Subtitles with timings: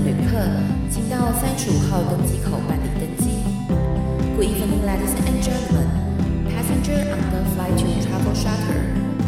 [0.00, 0.38] 旅客，
[0.90, 3.42] 请到三十五号登机口办理登机。
[4.36, 5.88] Good evening, ladies and gentlemen.
[6.48, 8.82] Passenger on the flight to Travel Charter,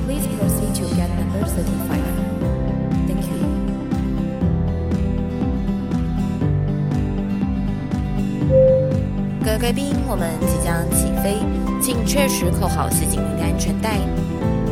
[0.06, 2.04] please proceed to get number thirty-five.
[3.08, 3.38] Thank you.
[9.44, 11.38] 各位贵宾，我们即将起飞，
[11.82, 13.98] 请确实扣好系紧您的安全带。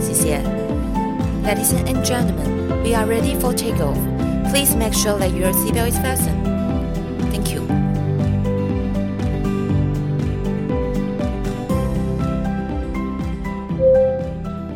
[0.01, 0.41] 谢谢。
[1.45, 3.97] Ladies and gentlemen, we are ready for takeoff.
[4.51, 6.43] Please make sure that your seatbelt is fastened.
[7.31, 7.63] Thank you.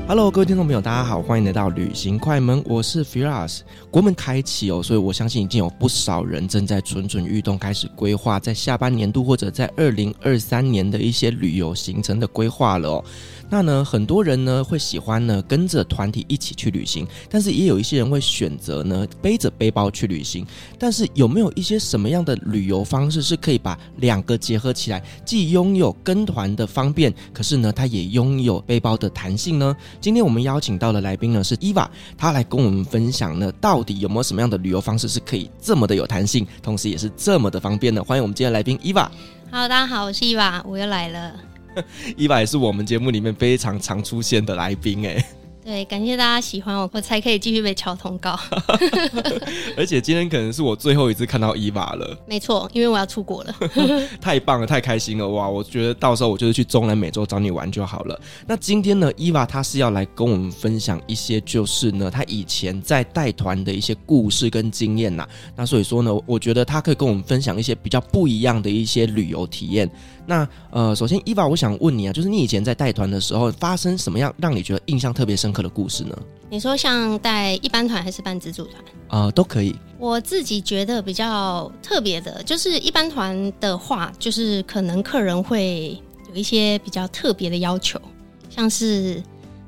[0.06, 3.60] Hello，各位听众朋友，大家好，欢迎来到旅行快门，我是 Firas。
[3.90, 13.02] 国门开启哦，所以我相信已经有不少人正在蠢蠢欲动，开始规划在下半年度或者在二零二三年的一些旅游行程的规划了。
[13.52, 20.46] 那呢，很多人呢会喜欢呢跟着团体一起去旅行，但是也有一些人会选择呢背着背包去旅行。
[20.78, 29.76] 但是有没有一些什么样的旅游方式是可以把两个结合起来，既拥有跟团的方便，可是呢它也拥有背包的弹性呢？
[30.00, 38.02] 今天我们邀请到的来宾呢是 Eva，她来跟我们分享呢到底有没有什么样的旅游方式是可以这么的有弹性，同时也是这么的方便呢？
[38.02, 39.10] 欢迎我们今天来宾 Eva。
[39.50, 41.51] Hello，大家好，我是 Eva，我又来了。
[42.16, 45.24] 伊娃也是我们节目里面非常常出现的来宾哎，
[45.64, 48.36] 对，感谢大家喜欢我，我才可以继续被敲通告。
[49.78, 53.54] 而且今天可能是我最后一次看到伊娃了，没错，因为我要出国了。
[54.20, 55.48] 太棒了，太开心了哇！
[55.48, 58.20] 我觉得到时候我就是去中南美洲找你玩就好了。
[58.44, 65.24] 那今天呢，伊娃她是要来跟我们分享一些，就是呢，她以前在带团的一些故事跟经验呐。
[65.54, 69.88] 那所以说呢，我觉得她可以跟我们分享一些比较不一样的一些旅游体验。
[70.24, 76.16] 那呃，首先伊娃我想问你啊，就是你以前在带团的时候，发生什么样让你觉得印象特别深刻的故事呢？
[76.48, 78.84] 你说像带一般团还是办自助团？
[79.08, 79.74] 呃，都可以。
[79.98, 86.00] 我自己觉得比较特别的，就是一般团的话，就是可能客人会
[86.30, 88.00] 有一些比较特别的要求，
[88.48, 89.22] 像是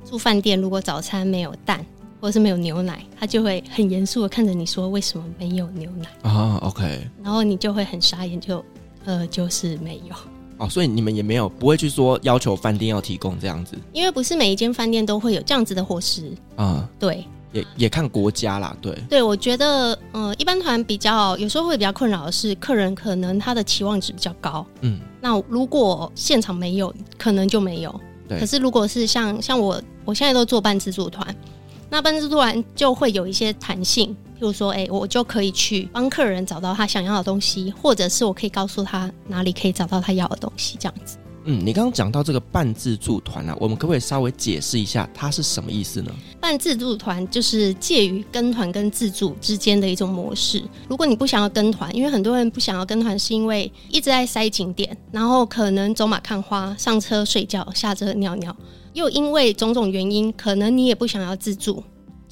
[0.08, 1.84] 住饭店，如果早餐没有蛋
[2.20, 7.10] 或者是没有牛奶，他就会很严肃的看着你说：“为什么没有牛奶？”啊，OK。
[7.22, 8.64] 然后你就会很傻眼，就
[9.04, 10.14] 呃，就是没有。
[10.64, 16.80] 哦，所以你们也没有不会去说要求饭店要提供这样子，因为不是每一间饭店都会有这样子的伙食啊。
[16.80, 18.92] 嗯、对，也也看国家啦，对。
[19.08, 24.64] 对，我觉得，呃，一般团比较有时候会比较困扰的是，客人可能他的期望值比较高。
[24.80, 28.00] 嗯，那如果现场没有，可能就没有。
[28.26, 28.40] 对。
[28.40, 31.34] 可是如果是像像我，我现在都做半自助团，
[31.90, 34.16] 那半自助团就会有一些弹性。
[34.44, 41.16] 譬如说，哎、欸，我就可以去帮客人找到他想要的东西，或者是我可以告诉他哪里可以找到他要的东西，这样子。
[41.46, 46.12] 嗯，你刚刚讲到这个半自助团啊，我们可不可以稍微解释一下它是什么意思呢？
[46.38, 50.62] 半自助团就是介于跟团跟自助之间的一种模式。
[50.88, 58.54] 如果你不想要跟团，因为很多人不想要跟团，是因为一直在塞景点，然后可能走马看花，上车睡觉，下车尿尿，
[58.92, 61.82] 又因为种种原因，可能你也不想要自助。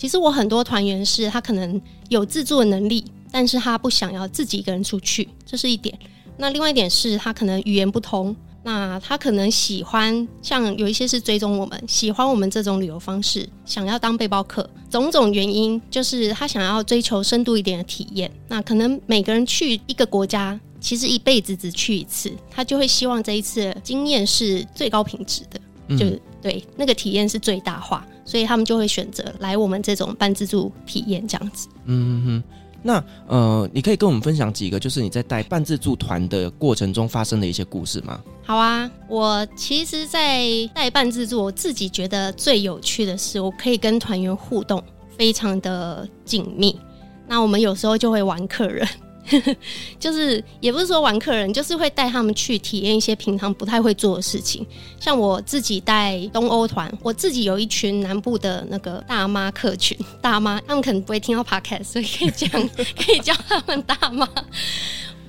[0.02, 5.96] 其实我很多团员是他可能有自助的能力，但是他不想要自己一个人出去，这是一点。
[6.36, 18.28] 那另外一点是他可能语言不通，那他可能喜欢像有一些是追踪我们，喜欢我们这种旅游方式，想要当背包客，种种原因就是他想要追求深度一点的体验。
[18.48, 25.60] 那可能每个人去一个国家，其实一辈子只去一次，他就会希望这一次经验是最高品质的，
[25.94, 26.06] 嗯、就
[26.40, 28.06] 对那个体验是最大化。
[28.24, 31.66] 所以他们就会选择来我们这种半自助体验这样子。
[31.86, 32.42] 嗯哼，
[32.80, 38.20] 那呃，你可以跟我们分享几个，就是你在带半自助团的过程中发生的一些故事吗？
[38.44, 44.80] 好啊，我其实，在带半自助，我自己觉得最有趣的是，我可以跟团员互动，
[45.16, 46.78] 非常的紧密。
[47.26, 48.86] 那我们有时候就会玩客人。
[49.98, 54.66] 就是也不是说玩客人，就是会带他们去体验一些平常不太会做的事情。
[55.00, 62.50] 像我自己带东欧团，我自己有一群南部的那个大妈客群，大妈他们可能不会听到 podcast，所以可以讲，
[62.96, 64.28] 可以叫他们大妈，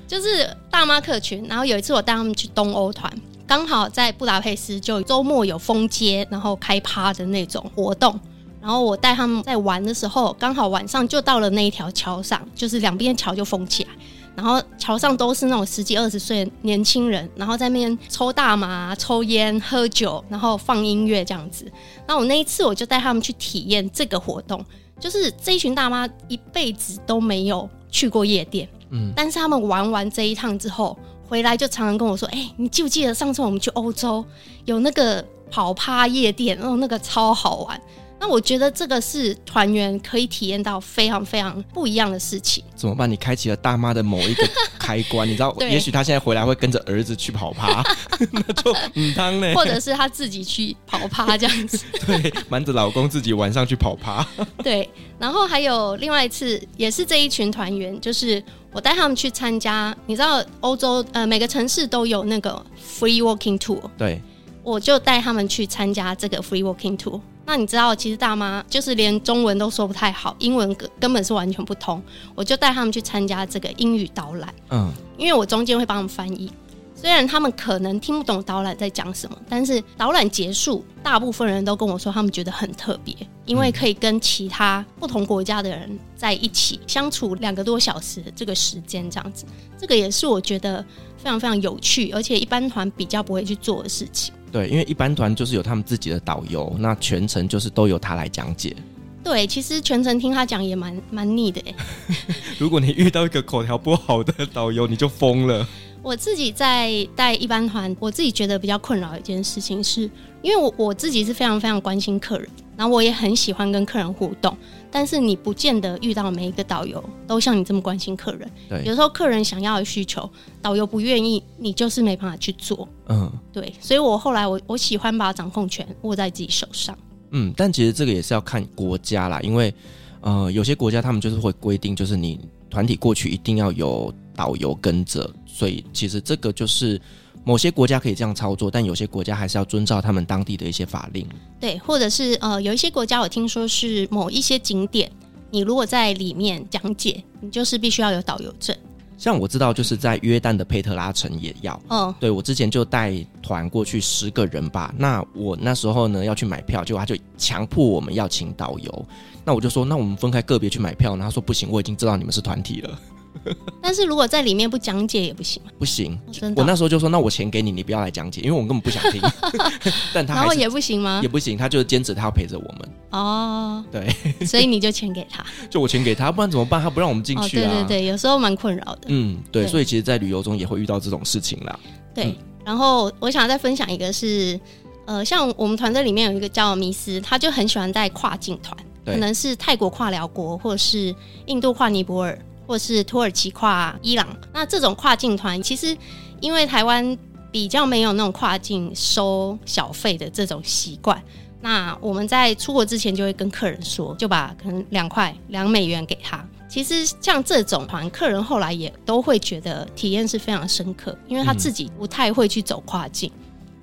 [0.08, 1.46] 就是大妈客群。
[1.48, 3.12] 然后有一次我带他们去东欧团，
[3.48, 8.20] 刚好在布达佩斯，就周末有封街，然后开趴的那种活动。
[8.64, 13.90] 然后我带他们在玩的时候，刚好晚上就到了那一条桥上，就是两边桥就封起来，
[14.38, 21.70] 然后桥上都是那种十几二十岁的年轻人，然后在那边抽大麻、抽烟、喝酒，然后放音乐这样子。
[22.08, 24.64] 那我那一次我就带他们去体验这个活动，
[24.98, 34.24] 就是这一群大妈一辈子都没有去过夜店，嗯，但是他们玩完这一趟之后回来就常常跟我说：“哎，你记不记得上次我们去欧洲
[34.64, 35.22] 有那个
[35.52, 36.58] 跑趴夜店？
[36.62, 37.78] 哦，那个超好玩。”
[38.24, 42.64] 那我觉得这个是团员可以体验到非常非常不一样的事情。
[42.74, 43.12] 怎么办？
[43.12, 44.50] 你开启了大妈的某一个
[44.80, 45.54] 开关，你知道？
[45.60, 47.84] 也许她现在回来会跟着儿子去跑趴，
[48.32, 51.78] 那就嗯当呢，或者是她自己去跑趴这样子。
[52.08, 54.26] 对，瞒着老公自己晚上去跑趴。
[54.64, 58.42] 对，然后还有另外一次，也是这一群团员，就是
[58.72, 59.94] 我带他们去参加。
[60.06, 64.22] 你知道欧洲呃每个城市都有那个 free walking tour，对，
[64.64, 67.20] 我就带他们去参加这个 free walking tour。
[67.46, 72.02] 那你知道，其实大妈就是连中文都说不太好，英文根根本是完全不通。
[72.36, 76.52] 我就带他们去参加这个英语导览，嗯，因为我中间会帮他们翻译。
[76.96, 83.14] 虽然他们可能听不懂导览在讲什么，但是导览结束，大部分人都跟我说他们觉得很特别，
[83.46, 89.46] 因为可以跟其他不同国家的人在一起相处两个多小时的这个时间，这样子，
[89.78, 90.82] 这个也是我觉得
[91.18, 94.34] 非常非常有趣，而且一般团比较不会去做的事情。
[94.54, 98.76] 对，因为一般团就是有他们自己的导游，那全程就是都由他来讲解。
[99.24, 101.74] 对，其实全程听他讲也蛮蛮腻的哎。
[102.60, 105.68] 如果你遇到一个口条不好的导游，你就疯了。
[106.04, 110.02] 我自己在带一般团，我自己觉得比较困扰一件事情是，
[110.44, 112.48] 因为我我自己是非常非常关心客人，
[112.78, 114.56] 然后我也很喜欢跟客人互动，
[114.94, 118.50] 但是你不见得遇到每一个导游都像你这么关心客人。
[118.70, 120.30] 对，有时候客人想要的需求，
[120.62, 122.88] 导游不愿意，你就是没办法去做。
[123.10, 126.96] 嗯，对，所以我后来我我喜欢把掌控权握在自己手上。
[127.32, 129.74] 嗯，但其实这个也是要看国家啦，因为
[130.22, 137.02] 呃，有些国家他们就是会规定，就是你团体过去一定要有导游跟着，所以其实这个就是
[137.44, 141.28] 某些国家可以这样操作，但有些国家还是要遵照他们当地的一些法令。
[141.60, 145.12] 对，或者是呃，有一些国家我听说是某一些景点，
[145.52, 148.76] 你如果在里面讲解，你就是必须要有导游证。
[149.16, 151.80] 像我知道，就是在约旦的佩特拉城也要。
[151.90, 154.94] 嗯，对，我之前就带团过去十个人吧。
[154.98, 159.06] 那我那时候呢要去买票，结果他就强迫我们要请导游。
[159.46, 161.12] 那我就说，那我们分开个别去买票。
[161.12, 163.00] 然后他说不行，我已经知道你们是团体了。
[163.82, 166.14] 但是如果在里面不讲解也不行，不行。
[166.42, 169.22] 哦、我那时候就说，那我钱给你，你不要来讲解，因为我根本不想听。
[170.14, 171.20] 但他然后也不行吗？
[171.22, 172.90] 也不行，他就是坚持他要陪着我们。
[173.12, 176.82] 哦，对，所以你就钱给他， 就我钱给他，不然怎么办？
[176.82, 177.70] 他不让我们进去啊。
[177.70, 179.02] 哦、对对对，有时候蛮困扰的。
[179.08, 181.80] 嗯，对，对，所以其实，在旅游中也会遇到这种事情啦。
[182.16, 182.36] 对，嗯、
[182.66, 184.60] 然后我想再分享一个是，
[185.06, 188.76] 呃，像我们团队里面有一个叫米斯，他就很喜欢带跨境团，
[189.06, 191.14] 可能是泰国跨辽国，或者是
[191.48, 192.40] 印度跨尼泊尔。
[192.66, 195.96] 或是土耳其跨伊朗，那这种跨境团，其实
[196.40, 197.18] 因为台湾
[197.52, 201.22] 比较没有那种跨境收小费的这种习惯，
[201.62, 206.44] 那我们在出国之前就会跟客人说，就把可能两块两美元给他。
[206.68, 213.32] 其实像这种团，客人后来也都会觉得体验是非常深刻，因为他自己不太会去走跨境，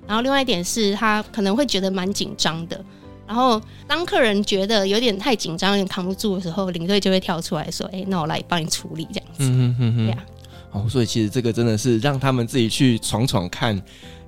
[0.05, 2.83] 然后另外一点是他可能会觉得蛮紧张的。
[3.31, 10.17] 然后，当客人觉得有点太紧张、有点扛不住的时候，领队就会跳出来说：“哎，那我来帮你处理这样子。”嗯哼哼哼，对呀。
[10.71, 13.81] 哦，所以其实这个真的是让他们自己去闯闯看，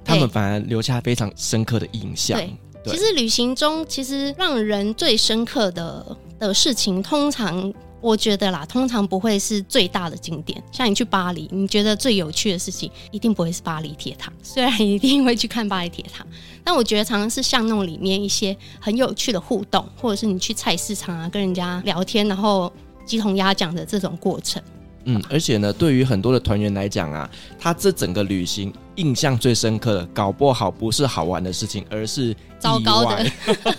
[0.06, 2.40] 他们反而留下非常深刻的印象。
[2.40, 2.50] 对，
[2.86, 7.74] 对，其实旅行中其实让人最深刻的的事情，通常。
[8.04, 10.62] 我觉得啦，通常不会是最大的景点。
[10.74, 14.30] 像你去巴黎，你觉得最有趣的事情，一定不会是巴黎铁塔。
[14.44, 16.26] 虽然一定会去看巴黎铁塔，
[16.66, 22.70] 但我觉得常常是巷弄里面一些很有趣的互动，或者是你去菜市场啊，跟人家聊天，然后
[23.06, 24.62] 鸡同鸭讲的这种过程。
[25.06, 27.30] 嗯，而且呢，对于很多的团员来讲啊，
[27.60, 33.26] 他这整个旅行印象最深刻的，搞不好不是好玩的事情，而是糟糕的。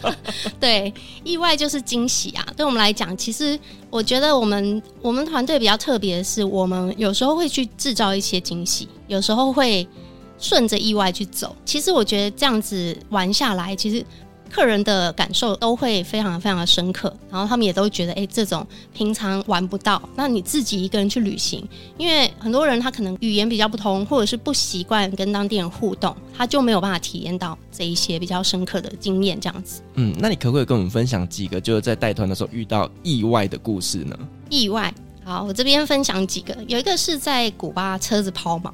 [0.61, 2.47] 对，意外就是惊喜啊！
[2.57, 9.87] 对我们来讲，其实我觉得我们我们团队比较特别的是，我们有时候会去制造一些惊喜，有时候会
[10.39, 11.57] 顺着意外去走。
[11.65, 14.05] 其实我觉得这样子玩下来，其实。
[14.55, 20.01] 客人的感受都会非常非常的深刻，然后他们也都觉得，哎，这种平常玩不到。
[20.15, 21.67] 那你自己一个人去旅行，
[21.99, 29.41] 因为很多人他可能语言比较不通，或者是不习惯跟当地人互动，他就没有办法体验到这一些比较深刻的经验。
[29.41, 34.17] 这样子，嗯，那你可不可以跟我们分享几个，就是在带团的时候遇到意外的故事呢？
[34.51, 34.95] 意外，
[35.25, 38.71] 好，我这边分享几个，有一个是在古巴车子抛锚。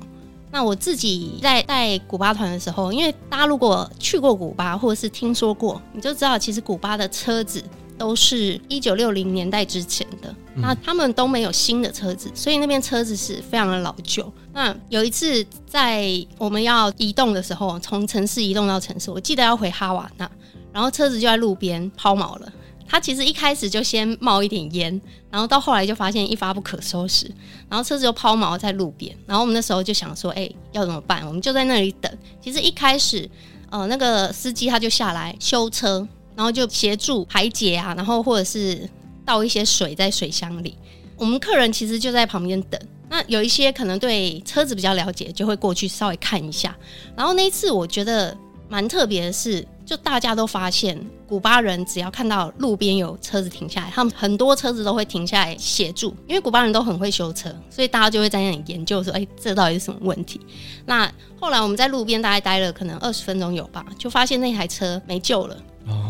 [0.52, 7.62] 那我自己在带古巴团的时候，因为大家如果去过古巴或者是听说过，你就知道其实古巴的车子
[7.97, 14.30] 都是一九六零年代之前的，那他们都没有新的车子，所以那边车子是非常的老旧。
[14.52, 20.28] 那有一次在我们要移动的时候，从城市移动到城市，我记得要回哈瓦那，
[20.73, 22.52] 然后车子就在路边抛锚了。
[22.90, 27.30] 他其实一开始就先冒一点烟，然后到后来就发现一发不可收拾，
[27.68, 29.16] 然后车子就抛锚在路边。
[29.26, 31.25] 然后我们那时候就想说，哎，要怎么办？
[31.25, 32.12] 我们就在那里等。
[32.42, 33.30] 其实一开始，
[33.70, 36.04] 呃，那个司机他就下来修车，
[36.35, 38.90] 然后就协助排解啊，然后或者是
[39.25, 40.76] 倒一些水在水箱里。
[41.16, 42.80] 我们客人其实就在旁边等。
[43.09, 46.76] 那有一些可能对车子比较了解，就会过去稍微看一下。
[47.16, 48.37] 然后那一次我觉得
[48.68, 60.40] 蛮特别的是，就大家都发现，古巴人只要看到路边有车子停下来，他们很多车子都会停下来协助，因为古巴人都很会修车，所以大家就会在那里研究说，哎，这到底是什么问题？
[60.87, 65.56] 那后来我们在路边大概待了可能二十分钟有吧，就发现那台车没救了，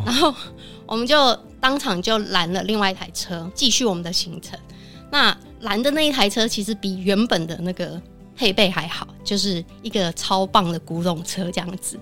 [0.04, 0.34] 然后
[0.84, 4.58] 我们就当场就拦了另外一台车，继续我们的行程。
[5.10, 7.98] 那拦的那一台车其实比原本的那个
[8.36, 11.98] 配备还好，就是一个超棒的古董车这样子。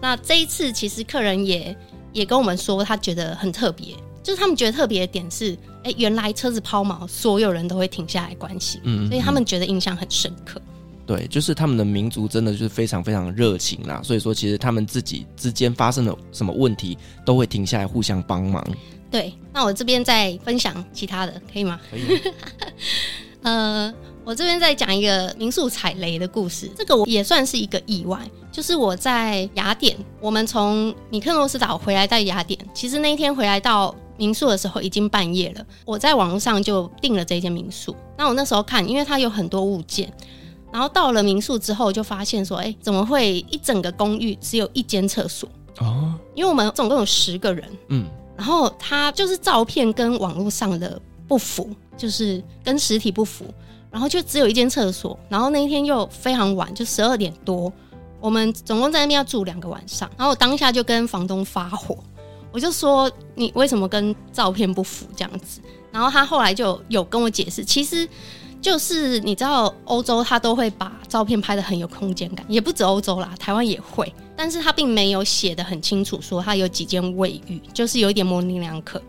[0.00, 1.76] 那这一次其实客人也
[2.12, 5.52] 也跟我们说，他觉得很特别，就是他们觉得特别的点是，
[5.82, 10.60] 哎、欸，原来车子抛锚，所有人都会停下来关心，嗯，嗯，所以他们觉得印象很深刻。
[11.06, 18.62] 对，就是他们的民族真的就是非常非常热情啦，所以说其实他们自己之间发生了什么问题，都会停下来互相帮忙。
[19.10, 21.80] 对，那我这边再分享其他的，可以吗？
[21.90, 22.02] 可以。
[23.40, 23.90] 呃，
[24.22, 28.20] 我这边再讲一个民宿踩雷的故事，这个我也算是一个意外。
[28.58, 35.64] 就是我在雅典，我们从米克诺斯岛回来在雅典，其实那一天回来到民宿的时候已经半夜了。
[35.84, 37.94] 我在网络上就订了这间民宿。
[38.16, 40.12] 那我那时候看，因为它有很多物件，
[40.72, 45.48] 然后到了民宿之后就发现说，哎，怎么会一整个公寓只有一间厕所？
[45.78, 48.06] 哦，因为我们总共有十个人，嗯。
[48.36, 53.44] 然后他就是照片跟网络上的不符，就是跟实体不符，
[53.88, 55.16] 然后就只有一间厕所。
[55.28, 57.72] 然后那一天又非常晚，就十二点多，
[58.20, 60.10] 我们总共在那边要住两个晚上。
[60.16, 61.98] 然后我当下就跟房东发火，
[62.52, 65.60] 我就说，你为什么跟照片不符这样子？
[65.92, 68.08] 然后他后来就有跟我解释，其实。
[68.60, 79.00] 就是你知道，欧洲他都会把照片拍得很有空间感，也不止欧洲啦，台湾也会，但是他并没有写得很清楚，说他有几间卫浴，就是有一点模棱两可。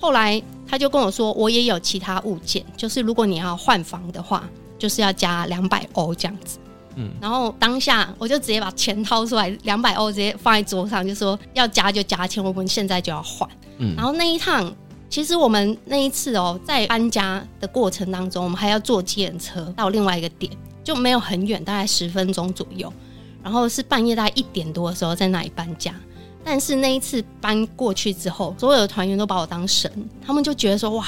[0.00, 4.42] 后来他就跟我说，我也有其他物件，就是如果你要换房的话，
[4.76, 6.58] 就是要加两百欧这样子。
[6.96, 13.48] 嗯，然后当下我就直接把钱掏出来，两百欧直接放在桌上，就说要加就加钱，我们现在就要换。
[13.78, 14.74] 嗯，然后那一趟。
[15.08, 22.92] 其实我们那一次哦，在搬家的过程当中，我们还要坐计程车到另外一个点，就没有很远，大概十分钟左右。
[23.40, 25.94] 然后是半夜大概一点多的时候在那里搬家。
[26.44, 31.06] 但是那一次搬过去之后，所有的团员都把我当神，他们就觉得说哇，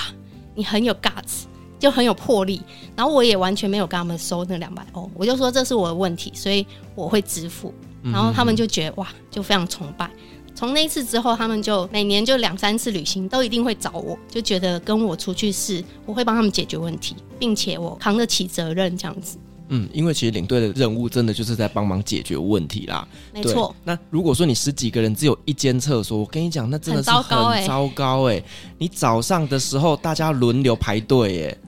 [0.55, 1.43] 你很有 guts，
[1.79, 2.61] 就很有魄力。
[2.97, 7.73] 然后我也完全没有跟他们收那两百欧，我就说这是我的问题，所以我会支付。
[8.03, 10.09] 然后他们就觉得哇，就非常崇拜。
[10.55, 19.39] 从那一次之后，他们就每年就两三次旅行都一定会找我，就觉得跟我出去是我会帮他们解决问题，并且我扛得起责任这样子。
[19.69, 23.07] 嗯，因为其实领队的任务真的就是在帮忙解决问题啦。
[23.35, 23.75] 没错。
[23.85, 27.23] 那如果说你十几个人只有一间厕所，我跟你讲，那真的是很
[27.67, 28.45] 糟糕哎、欸。
[28.79, 31.59] 你早上的时候大家轮流排队哎，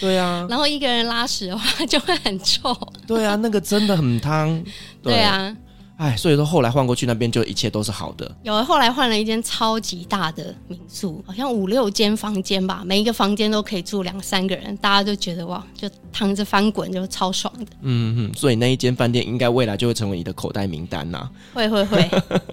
[0.00, 0.46] 对啊。
[0.48, 2.76] 然后一个人拉屎的话就会很臭。
[3.06, 4.64] 对啊，那个真的很烫。
[5.02, 5.54] 对啊。
[5.98, 8.36] 哎，所以说后来换过去那边就一切都是好的。
[8.44, 17.66] 有，后来换了一间超级大的民宿，好像五六间房间吧，每一个房间都可以住两三个人，大家就觉得哇，就躺着翻滚就超爽的。
[17.82, 21.30] 嗯嗯，所以那一间饭店应该未来就会成为你的口袋名单呐、啊。
[21.52, 22.08] 会会会。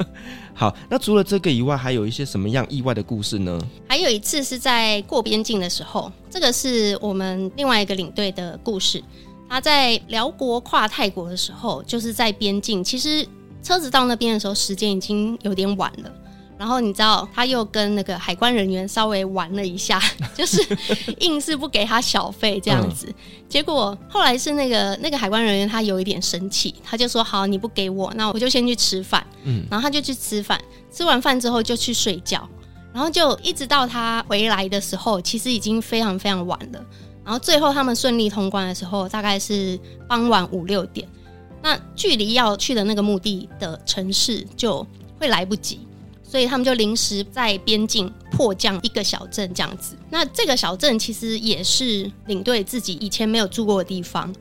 [0.56, 3.62] 好，那除了这个以外，还有一些什么样意外的故事呢？
[3.88, 9.04] 还有一次是在过边境的时候，这个是我们另外一个领队的故事。
[9.50, 12.84] 他在辽国跨泰国的时候，就是在边境。
[12.84, 13.26] 其实
[13.64, 16.12] 车子到那边的时候，时间已经有点晚了。
[16.58, 20.02] 然后你知道，他又跟那个海关人员稍微玩了一下，
[20.34, 20.66] 就是
[21.20, 23.14] 硬是不给他小费这样子。
[23.50, 30.58] 结果后来是那个那个海关人员他有一点生气，他就说：“好，你不给我，那我就先去吃饭。”嗯，然后他就去吃饭，
[30.90, 32.48] 吃完饭之后就去睡觉，
[32.94, 36.86] 然后就一直到他回来的时候，其实已经非常非常晚了。
[37.26, 39.78] 然后最后他们顺利通关的时候，大概是
[40.08, 41.06] 傍晚五六点。
[41.64, 44.86] 那距离要去的那个目的的城市就
[45.20, 45.80] 会来不及，
[46.22, 49.98] 所以他们就临时在边境迫降一个小镇这样子。
[50.12, 54.32] 那这个小镇其实也是领队自己以前没有住过的地方。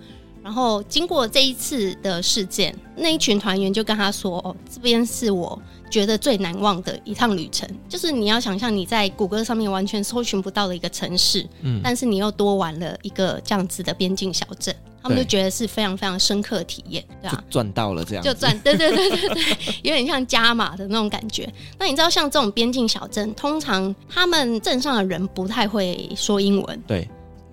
[0.43, 5.59] 然后经过这一次的事件，那一群团员就跟他说：“哦，这边是我。”
[5.91, 17.45] 觉得最难忘的一趟旅程，就是你要想象你在谷歌上面完全搜寻不到的一个城市，嗯，但是你又多玩了一个这样子的边境小镇，他们就觉得是非常非常深刻的体验，对吧？
[17.49, 19.45] 赚到了这样，就赚， 对对对对对，
[19.83, 21.49] 有点像加码的那种感觉。
[21.79, 27.09] 那你知道，像这种边境小镇，通常他们镇上的人不太会说英文，对，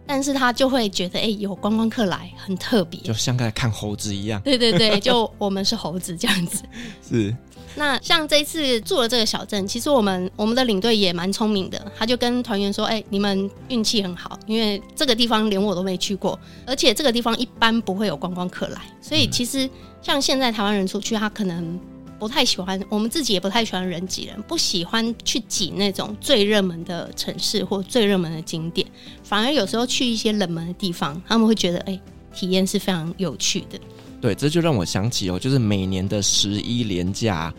[0.07, 6.63] 但是他就会觉得，哎、欸，有观光客来很特别，就像在看猴子一样， 对对对，就我们是猴子这样子，
[7.07, 7.35] 是。
[7.75, 19.69] 那像这一次住了这个小镇，其实我们我们的领队也蛮聪明的，他就跟团员说：“哎、欸，你们运气很好，因为这个地方连我都没去过，而且这个地方一般不会有观光客来，所以其实
[20.01, 21.79] 像现在台湾人出去，他可能
[22.19, 28.85] 不太喜欢，我们自己也不太喜欢人挤人，不喜欢去挤那种最热门的城市或最热门的景点，
[29.23, 32.01] 反而有时候去一些冷门的地方，他们会觉得哎、欸，
[32.33, 33.79] 体验是非常有趣的。”
[34.21, 37.51] 对，这就让我想起哦，就是每年的十一连假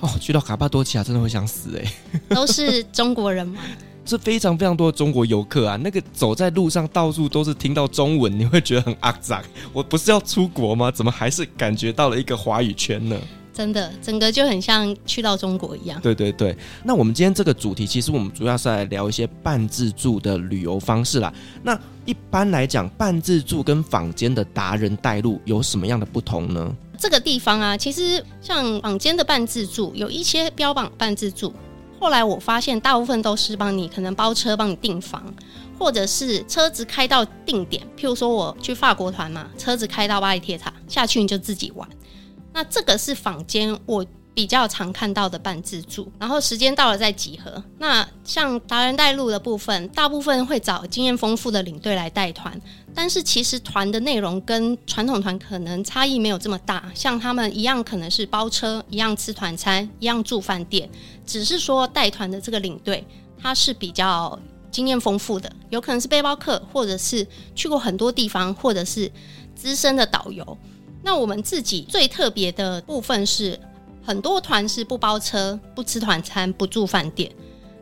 [0.00, 1.92] 哦，去到卡帕多奇亚真的会想死哎。
[2.34, 3.60] 都是中国人吗？
[4.06, 9.40] 是非常非常多的中国游客啊，那个走在路上到处都是听到中文，你会觉得很肮脏。
[9.72, 10.90] 我不是要出国吗？
[10.90, 13.16] 怎么还是感觉到了一个华语圈呢？
[13.60, 16.00] 真的，整个就很像去到中国一样。
[16.00, 21.30] 对对对，那我们今天这个主题，其实我们主要是来聊一些半自助的旅游方式啦。
[21.62, 26.74] 那一般来讲，半自助跟坊间的达人带路有什么样的不同呢？
[26.96, 31.52] 这个地方啊，其实像坊间的半自助，有一些标榜半自助，
[31.98, 35.22] 后来我发现大部分都是帮你可能包车、帮你订房，
[35.78, 41.86] 或者是车子开到定点，譬如说我去法国团嘛，车子开到巴黎铁塔下去，你就自己玩。
[42.52, 47.62] 那这个是坊间我比较常看到的半自助，然后时间到了再集合。
[47.78, 52.58] 那像达人带路的部分，大部分会找经验丰富的领队来带团，
[52.94, 56.90] 但是其实团的内容跟传统团可能差异没有这么大。
[56.94, 60.88] 像他们一样可能是包车，一样吃团餐，一样住饭店，
[61.26, 63.04] 只是说带团的这个领队
[63.36, 64.38] 他是比较
[64.70, 69.10] 经验丰富的，有可能是背包客，或者是去过很多地方，或者是
[69.56, 70.56] 资深的导游。
[71.02, 73.58] 那我们自己最特别的部分是，
[74.02, 77.30] 很多团是不包车、不吃团餐、不住饭店。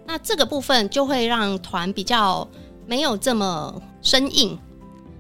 [0.07, 2.47] 那这个部分就会让团比较
[2.87, 4.59] 没有这么生硬，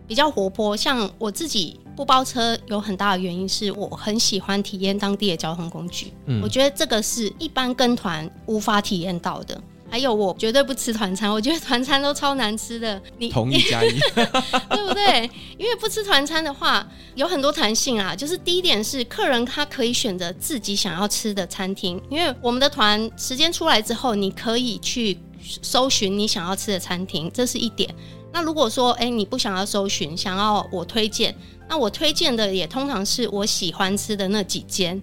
[0.06, 0.76] 比较活泼。
[0.76, 6.12] 像我自己不包车，有很大的原因是我很喜欢体验当地的交通工具。
[6.26, 9.60] 嗯，我觉得这个是一般跟团无法体验到的。
[9.90, 13.00] 还有，我绝对不吃团餐， 我觉得团餐都超难吃的。
[13.16, 15.30] 你同意加一 对不对？
[15.56, 18.14] 因为不吃团餐的话，有很多弹性啊。
[18.14, 25.18] 就是第一点是，客人他可以选择自己想要吃的餐厅，因为我们的团时间出来之后，你可以去
[25.62, 27.92] 搜寻你想要吃的餐厅，这是一点。
[28.30, 31.34] 那如果说，哎，你不想要搜寻，想要我推荐，
[31.66, 35.00] 那我推荐的也通常是我喜欢吃的那几间。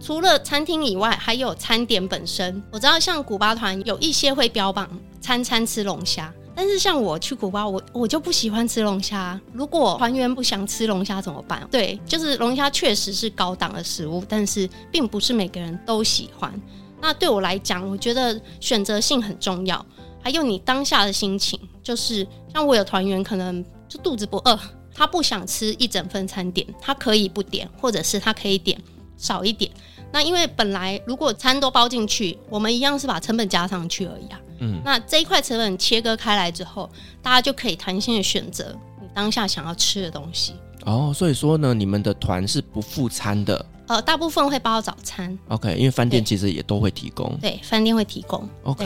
[0.00, 2.62] 除了餐厅以外，还有餐点本身。
[2.72, 4.88] 我知道像古巴团有一些会标榜
[5.20, 9.38] 餐餐吃龙虾，但是像我去古巴，我我就不喜欢吃龙虾。
[9.52, 11.68] 如果团员不想吃龙虾怎么办？
[11.70, 16.50] 对，就是龙虾确实是高档的食物，但是并不是每个人都喜欢。
[16.98, 19.84] 那对我来讲，我觉得选择性很重要，
[20.22, 21.60] 还有你当下的心情。
[21.82, 24.58] 就是像我有团员可能就肚子不饿，
[24.94, 28.78] 他不想吃一整份餐点，他可以不点，或者是他可以点
[29.16, 29.70] 少一点。
[30.12, 34.40] 那因为本来如果餐都包进去，我们一样是把成本加上去而已啊。
[34.58, 36.90] 嗯，那这一块成本切割开来之后，
[37.22, 40.54] 大家就可以弹性的选择你当下想要吃的东西。
[40.84, 43.64] 哦，所以说呢，你们的团是不付餐的？
[43.86, 45.36] 呃，大部分会包早餐。
[45.48, 47.36] OK，因为饭店其实也都会提供。
[47.40, 48.48] 对，饭店会提供。
[48.64, 48.84] OK，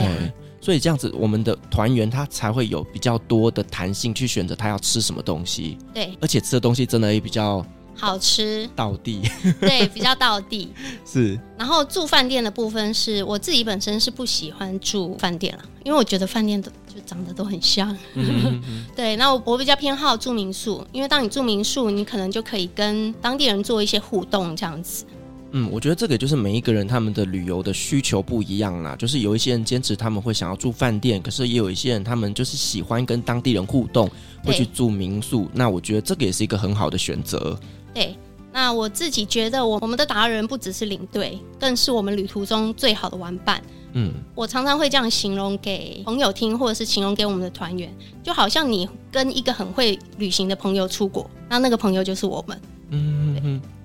[0.61, 5.77] 所以这样子，我们的团员他才会有比较多的弹性去选择他要吃什么东西。
[5.93, 7.65] 对，而且吃的东西真的也比较。
[7.95, 9.21] 好吃，道地，
[9.59, 10.71] 对，比较道地
[11.05, 11.39] 是。
[11.57, 17.97] 然后住饭店的部分是我自己本身是不喜欢住饭店了，因为我觉得饭店都就长得都很像。
[18.15, 18.61] 嗯、
[18.95, 25.05] 对，那我我比较偏好住民宿，因为当你住民宿，你可能就可以跟当地人做一些互动，这样子。
[25.51, 28.93] 嗯，我觉得这个就是每一个人他们的旅游的需求不一样啦。
[28.97, 34.11] 就是有一些人坚持他们会想要住饭店，可是也有一些人他们就是喜欢跟当地人互动，
[34.43, 35.47] 会去住民宿。
[35.53, 37.57] 那我觉得这个也是一个很好的选择。
[37.95, 38.15] 对，
[38.51, 43.61] 那我自己觉得，我我们的达人不只是领队，更是我们旅途中最好的玩伴。
[43.93, 47.89] 嗯，我常常会这样形容给朋友听，或者是形容给我们的团员，
[48.21, 52.61] 就好像你跟一个很会旅行的朋友出国，那那个朋友就是我们。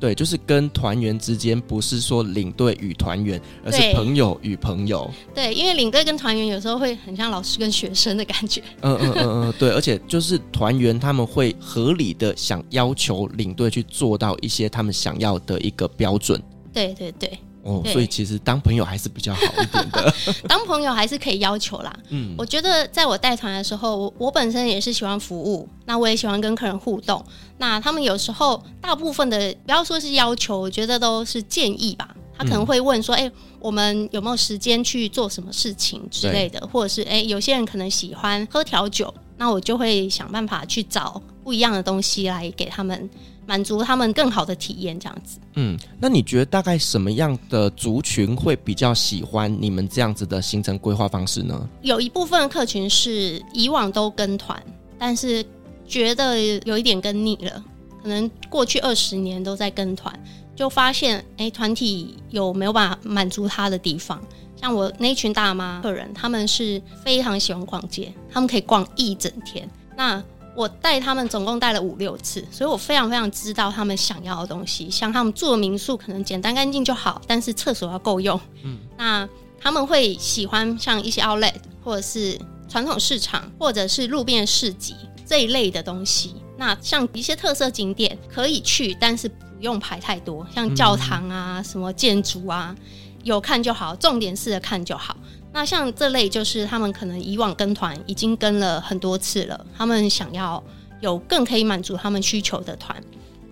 [0.01, 5.11] 对，就是跟团员之间不是说领队与团员，而是朋友与朋友。
[5.35, 8.63] 对，因为领队跟团员有时候会很像老师跟学生的感觉。
[8.81, 16.43] 嗯嗯嗯嗯，对，而且就是团员他们会合理的想要求领队去做到一些他们想要的一个标准。
[16.73, 17.39] 对对对。
[17.63, 20.15] 哦，所以其实当朋友还是比较好一点的。
[20.49, 21.95] 当朋友还是可以要求啦。
[22.09, 27.25] 嗯，我觉得在我带团的时候，我我本身也是喜欢服务，那我也喜欢跟客人互动。
[27.59, 32.15] 那他们有时候大部分的不要说是要求，我觉得都是建议吧。
[32.37, 43.11] 他可能会问说：“哎、嗯欸，我们有没有时间去做什么事情之类的？”或者是“哎、欸，有些人可能喜欢喝调酒，那我就会想办法去找不一样的东西来给他们
[43.47, 45.39] 满足他们更好的体验，这样子。
[45.55, 51.69] 嗯，那你觉得大概什么样的族群会比较喜欢你们这样子的行程规划方式呢？
[51.83, 54.63] 有一部分客群是以往都跟团，
[54.99, 55.45] 但是
[55.87, 57.65] 觉得有一点跟腻了，
[58.03, 60.15] 可能过去二十年都在跟团，
[60.55, 64.21] 就发现哎，团体有没有办法满足他的地方？
[64.57, 69.69] 像我那群大妈客人，他们是非常喜欢逛街，他们可以逛一整天。
[69.97, 70.23] 那
[70.61, 74.91] 我带他们总共带了五六次，所以我非常非常知道他们想要的东西。
[74.91, 78.39] 像他们住的民宿，可能简单干净就好，但是厕所要够用。
[78.63, 79.27] 嗯， 那
[79.59, 84.95] 他们会喜欢像一些 outlet，或者是传统市场，或者是路边市集
[85.25, 86.35] 这一类的东西。
[86.59, 92.77] 那像一些特色景点可以去，但是不用排太多，像教堂啊、嗯、什么建筑啊，
[93.23, 95.17] 有看就好，重点是的看就好。
[95.53, 100.63] 那像这类就是他们可能以往跟团已经跟了很多次了，他们想要
[101.01, 102.97] 有更可以满足他们需求的团。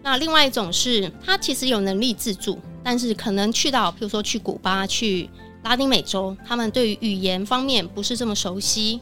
[0.03, 5.29] 那另外一种是他其实有能力自助，但是可能去到比如说去古巴、去
[5.65, 9.01] 拉丁美洲，他们对于语言方面不是这么熟悉。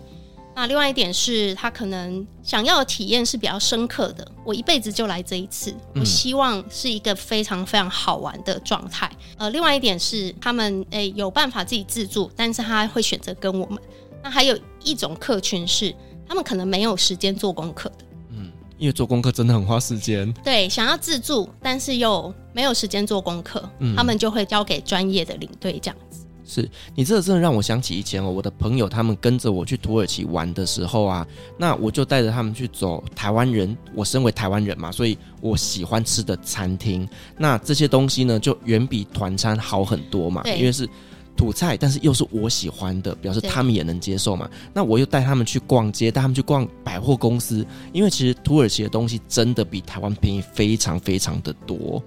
[0.57, 9.11] 那另外一点是他可能想要的体验是比较深刻的，我一辈子就来这一次，我希望是一个非常非常好玩的状态。
[9.37, 13.79] 呃，另外一点是他们诶、欸、有办法自己自助，但是他会选择跟我们。
[14.23, 15.95] 那还有一种客群是
[16.27, 20.33] 他们可能没有时间做功课的，嗯，因为做功课真的很花时间。
[20.43, 26.26] 对，想要自助，但是又没有时间做功课，嗯，他们就会交给专业的领队这样子。
[26.47, 31.27] 是你这个真的让我想起以前哦，我的朋友他们跟着我去土耳其玩的时候啊，
[31.59, 40.89] 那我就带着他们去走台湾人，我身为台湾人嘛，所以我喜欢吃的餐厅，那这些东西呢就远比团餐好很多嘛，因为是
[41.37, 44.49] 土菜，但是又是我喜欢的，表示他们也能接受嘛。
[44.73, 52.03] 那我又带他们去逛街，带他们去逛百货公司，因为其实土耳其的东西真的比台湾便宜非常非常的多。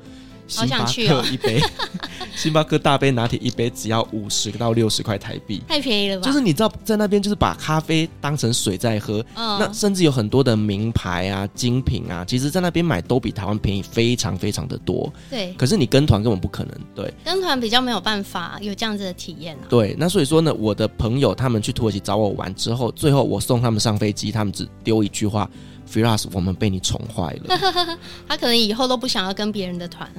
[0.50, 1.62] 星巴克一杯，
[2.36, 6.26] 星巴克大杯拿铁一杯只要五十到六十块台币，太便宜了吧？
[6.26, 15.12] 就是你知道，在那边就是把咖啡当成水在喝，嗯，那甚至有很多的名牌啊、精品啊，其实在那边买都比台湾便宜非常非常的多。
[15.30, 19.64] 对，可是你跟团根本不可能，对，跟团比较没有办法有这样子的体验啊。
[19.70, 25.50] 对，那所以说呢，我的朋友他们去土耳其找我玩之后，最后我送他们上飞机，他们只丢一句话。
[25.91, 27.97] Firas，我们被你宠坏了。
[28.28, 30.10] 他可能以后都不想要跟别人的团。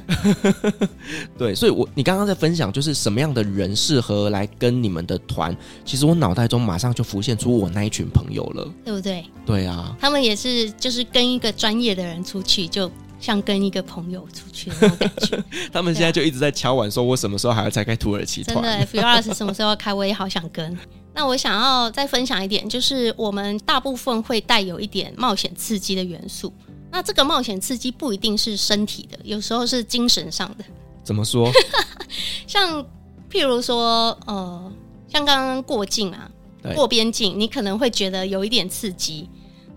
[1.39, 5.57] 对，所以我，我你刚刚在分享，就是什么样的人适合来跟你们的团？
[5.85, 9.25] 其实我脑袋中马上就浮现出我那一群朋友了，对不对？
[9.47, 15.45] 对啊，他们也是，就是跟一个专业的人出去，就像跟一个朋友出去的那种感觉。
[15.71, 18.57] 他们现在就一直在敲碗，说我什么时候还要再开土耳其团？
[18.63, 19.93] 真的，Firas 什么时候要开？
[19.93, 20.77] 我也好想跟。
[21.13, 26.53] 那我想要再分享一点，就是我们大部分会带有一点冒险刺激的元素。
[26.91, 30.65] 那这个冒险刺激不一定是身体的，有时候是精神上的。
[31.05, 31.51] 怎么说？
[32.47, 32.83] 像
[33.31, 34.73] 譬如说，呃，
[35.09, 36.31] 像刚刚过境啊，
[36.75, 39.29] 过边境，你可能会觉得有一点刺激。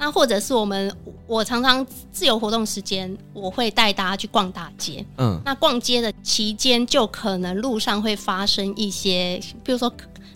[0.03, 0.93] 那或者是我们，
[1.27, 5.05] 我常常自由活动时间，我会带大家去逛大街。
[5.17, 9.89] 嗯，那逛街的期间，就可能路上会发生一些，比如说。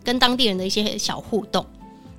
[0.05, 1.65] 跟当地人的一些小互动，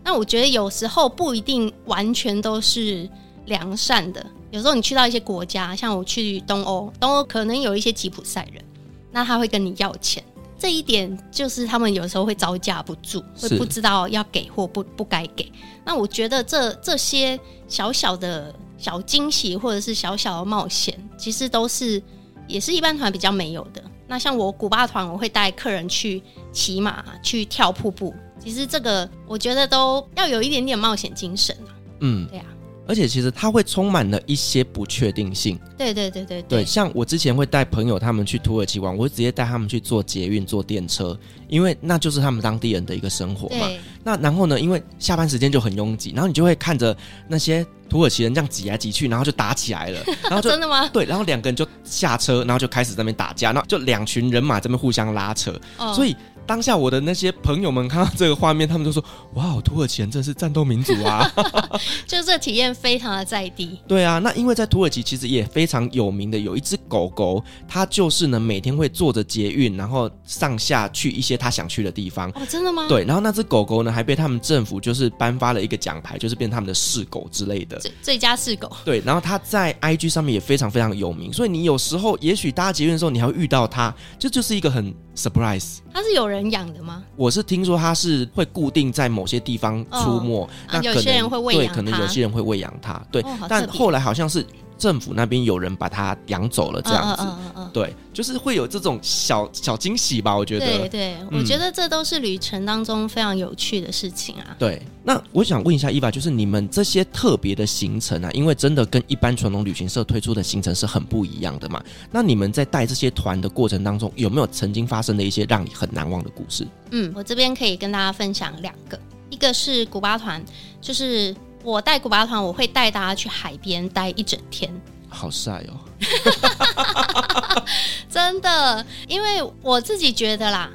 [0.05, 3.09] 那我觉得有时候不一定完全都是
[3.47, 4.27] 良善的。
[4.51, 8.63] 有时候你去到一些国家，像我去东欧，东欧可能有一些吉普赛人，
[9.11, 10.23] 那他会跟你要钱，
[10.59, 15.51] 这一点就是他们有时候会招架不住，会不知道要给或不不该给。
[15.85, 22.03] 那我觉得这这些小小的小惊喜或者是小小的冒险，其实都是
[22.47, 23.83] 也是一般团比较没有的。
[24.07, 28.15] 那像我古巴团，我会带客人去骑马、去跳瀑布。
[28.43, 31.57] 其实这个我觉得都要有一点点冒险精神。
[32.01, 32.47] 嗯，对啊。
[32.89, 35.59] 而且其实它会充满了一些不确定性。
[35.77, 36.65] 对对对对对。
[36.65, 41.17] 像我之前会带朋友他们去土耳其玩，我会直接带他们去坐捷运、坐电车，
[41.49, 43.69] 因为那就是他们当地人的一个生活嘛。
[44.03, 46.97] 那然后呢，因为下班时间就很拥挤，然后你就会看着
[47.29, 50.01] 那些土耳其人这样挤来挤去，然后就打起来了。
[50.25, 50.89] 然后就真的吗？
[50.89, 56.17] 对，然后两个人就下车，然后就开始在那边打架，然后就两群人马在那边互相拉扯，哦、所以。
[56.49, 59.05] 当下我的那些朋友们看到这个画面，他们就说
[59.37, 61.31] ：“哇，土耳其人真是战斗民族啊！”
[62.09, 63.79] 就这体验非常的在地。
[63.87, 72.31] 对啊，那因为在土耳其其实也非常有名的有一只狗狗，它就是呢每天会坐着捷运，然后上下去一些它想去的地方。
[72.31, 72.87] 哦，真的吗？
[72.89, 77.79] 对，然后那只狗狗呢还被他们政府就是颁发了一个奖牌，就是变他们的试狗之类的。
[77.79, 78.75] 最最佳试狗。
[78.87, 85.79] 对，然后它在 IG 上面也非常非常有名，所以你有时候也许搭捷运的时候你还会遇到它，这就，就是一个很 surprise。
[85.93, 87.03] 它是有人养的吗？
[87.17, 93.21] 我是听说它是会固定在某些地方出没，哦、那可能有些人会喂养它，对，可能有些人会喂养它，对。
[93.23, 94.47] 哦、但后来好像是
[94.79, 97.25] 政府那边有人把它养走了，这样子。
[97.25, 100.37] 嗯嗯嗯、对，就是会有这种小小惊喜吧？
[100.37, 100.67] 我觉得。
[100.67, 104.57] 对对，我觉得这都是旅程当中非常有趣的事情啊。
[104.59, 111.83] 对，那我想问一下伊娃，就是你们这些特别的行程啊，因为真的跟一般传统旅行社推出的行程是很不一样的嘛。
[112.13, 116.67] 那你们在带这些团的过程当中，有没有曾经发生的一些让你很难忘的故事？
[116.93, 118.99] 嗯，我这边可以跟大家分享两个，
[119.31, 120.41] 一个是古巴团，
[120.81, 121.35] 就是。
[121.69, 124.73] 我带古巴团，我会带大家去海边待一整天，
[125.07, 125.77] 好晒哦！
[128.09, 130.71] 真的，因为我自己觉得啦，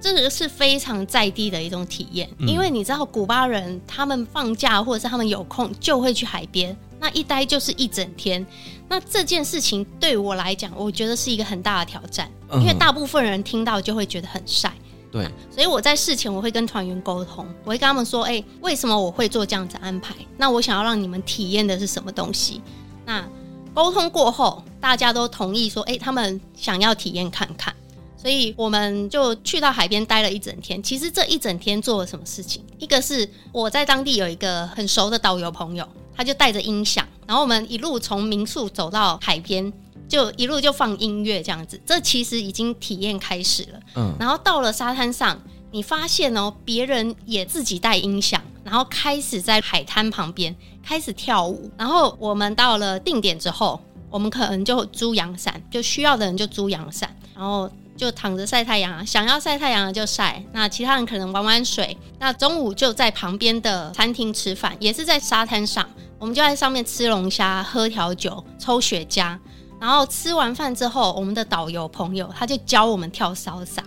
[0.00, 2.26] 这个是非常在地的一种体验。
[2.38, 8.44] 嗯、因为你知道，古巴人他们放假或者是他们有空就会去海边，那一待就是一整天。
[8.88, 14.72] 那这件事情对我来讲，我觉得是一个很大的挑战，嗯、因为大部分人听到就会觉得很晒。
[15.10, 20.14] 对，所以我在事前我会跟团员沟通，我会跟他们说，哎、为什么我会做这样子安排？
[20.36, 22.60] 那我想要让你们体验的是什么东西？
[23.06, 23.26] 那
[23.72, 27.74] 沟通过后，大家都同意说，哎、他们想要体验看看，
[28.16, 30.82] 所以我们就去到海边待了一整天。
[30.82, 32.62] 其实这一整天做了什么事情？
[32.78, 39.72] 一个是我在当地有一个很熟的导游朋友，他就带着音响，然后我们一路从民宿走到海边。
[40.08, 43.80] 就一路就放音乐这样子，这其实已经体验开始了。
[43.96, 45.38] 嗯，然后到了沙滩上，
[45.70, 51.70] 你发现哦，别人也自己带音响，然后开始在海滩旁边开始跳舞。
[51.76, 60.42] 然后我们到了定点之后，我们可能就租阳伞，就需要的人就租阳伞，然后就躺着晒太阳，想要晒太阳的就晒。
[60.52, 61.94] 那其他人可能玩玩水。
[62.18, 65.86] 那中午就在旁边的餐厅吃饭，也是在沙滩上，
[66.18, 69.38] 我们就在上面吃龙虾、喝调酒、抽雪茄。
[69.80, 73.82] 然后吃完饭之后，我们的导游朋友他就教我们跳 Salsa，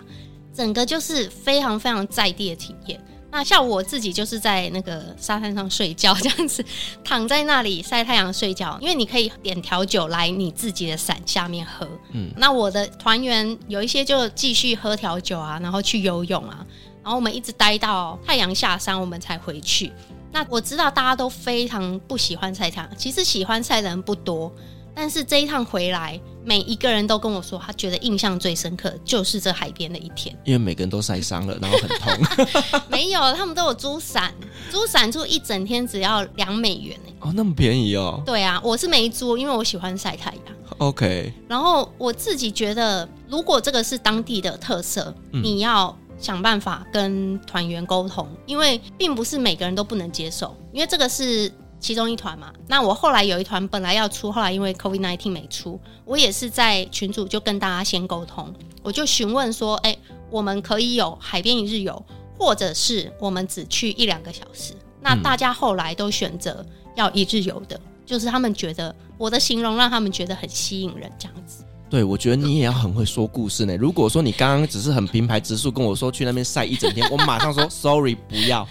[0.54, 3.00] 整个就是非常非常在地的体验。
[3.30, 6.62] 那像我自己就是在那个沙滩上睡觉，这样子
[7.02, 11.88] 躺在那里晒太阳睡觉，因为你可以点调酒来你自己的伞下面喝。
[12.12, 16.64] 嗯，那我的团员有一些就继续喝调酒啊，然后去游泳啊，
[17.02, 19.90] 然后我们一直待到太阳下山，我们才回去。
[20.30, 24.52] 那我知道大家都非常不喜欢晒太阳，其实喜欢晒的人不多。
[24.94, 32.82] 但是这一趟回来，每一个人都跟我说，他觉得印象最深刻就是这海边的一天，因为每个人都晒伤了，然后很痛。
[32.88, 34.32] 没有，他们都有租伞，
[34.70, 38.22] 租伞租一整天只要两美元哦，那么便宜哦。
[38.26, 40.42] 对啊，我是没租，因为我喜欢晒太阳。
[40.78, 41.32] OK。
[41.48, 51.50] 然后我自己觉得，如果这个是当地的特色，嗯、你要想办法跟团员沟通，因为并不是每个人都不能接受，因为这个是。
[51.82, 59.98] 其中一团嘛，那我后来有一团本来要出，后来因为 COVID-19 没出，我也是在群组就跟大家先沟通，我就询问说，哎、欸，
[60.30, 62.00] 我们可以有海边一日游，
[62.38, 64.74] 或者是我们只去一两个小时？
[65.00, 66.64] 那大家后来都选择
[66.94, 71.64] 要一日游的，就是他们觉得我的形容让他们觉得很吸引人，这样子。
[71.92, 73.76] 对，我觉得你也要很会说故事呢。
[73.76, 78.66] 如果说你刚刚只是很平白直述跟我说去那边晒一整天，我马上说 sorry，不要。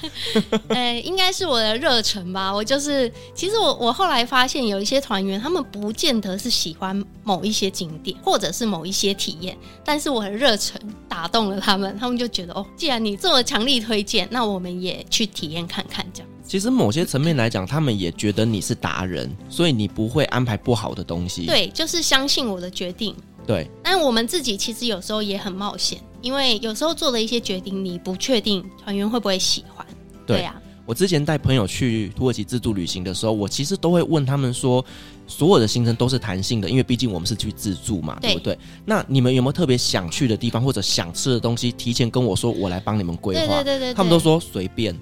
[0.69, 2.51] 哎、欸，应该是我的热忱吧。
[2.51, 9.55] 我就是，其实我我后来发现有一些团员，他们不见得是喜欢某一些景点或者是某一些体验，
[9.85, 16.30] 但是我的热忱打动了他们，他们就觉得哦，既然你这么强力推荐，那我们也去体验看看这样。
[16.51, 21.45] 其实某些层面来讲，他们也觉得你是达人，所以你不会安排不好的东西。
[21.45, 23.15] 对，就是相信我的决定。
[23.47, 29.87] 对，但我们自己其实有时候也很冒险，因为有时候做的一些决定，你不确定团员会不会喜欢。
[30.27, 34.83] 对呀，啊，我之前带朋友去土耳其自助旅行的时候，我其实都会问他们说，
[35.27, 38.59] 所有的行程都是弹性的，因为毕竟我们是去自助嘛，对，对不对？
[38.83, 43.39] 那你们有没有特别想去的地方或者想吃的东西，提前跟我说，我来帮你们规划。
[43.39, 44.93] 对对对对对，他们都说随便。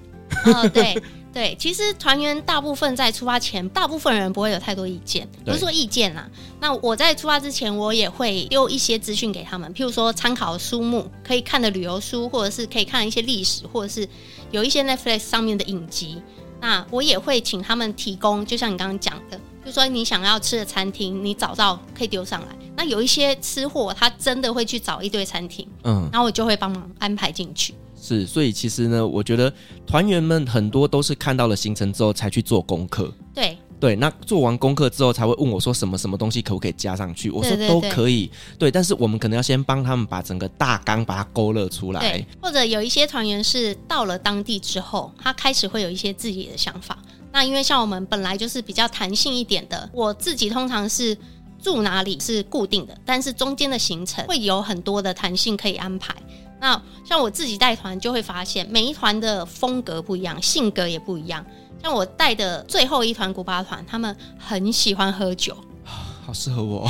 [0.46, 1.02] 哦，对。
[1.32, 6.28] 对，其实团员大部分在出发前，大部分人不会有太多意见，不是说意见啦。
[6.58, 14.08] 那我在出发之前，我也会丢一些资讯给他们，譬如说参考书目，可以看的旅游书，或者是可以看一些历史，或者是
[14.50, 16.20] 有一些 Netflix 上面的影集。
[16.60, 22.48] 那我也会请他们提供，就像你刚刚讲的，就说你想要吃的餐厅，你找到可以丢上来。
[22.76, 27.72] 那有一些吃货，他真的会去找一堆餐厅，嗯，然后我就会帮忙安排进去。
[28.00, 29.52] 是，所以其实呢，我觉得
[29.86, 33.12] 团员们很多都是看到了行程之后才去做功课。
[33.34, 37.30] 对对，那做完功课之后才会问我说什么什么东西可不可以加上去？
[37.30, 38.26] 我说都可以。
[38.26, 42.00] 对，对，对，对，但是我们可能要先帮他们把整个大纲把它勾勒出来。
[42.00, 46.98] 对，或者有一些团员是到了当地之后，他开始会有一些自己的想法。
[47.32, 51.16] 那因为像我们本来就是比较弹性一点的，我自己通常是
[51.62, 56.14] 住哪里是固定的，但是中间的行程会有很多的弹性可以安排。
[56.60, 61.44] 那像我自己带团就会发现，每一团的风格不一样，性格也不一样。
[61.82, 65.56] 像我带的最后一团古巴团，他们很喜欢喝酒，
[66.26, 66.86] 好适合我。